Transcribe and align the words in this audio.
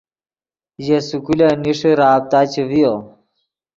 ژے 0.85 0.97
سکولن 1.09 1.55
نیݰے 1.63 1.91
رابطہ 2.01 2.39
چے 2.51 2.61
ڤیو 2.69 2.93